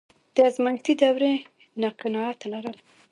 [0.35, 1.33] د ازمایښتي دورې
[1.81, 2.77] نه قناعت لرل.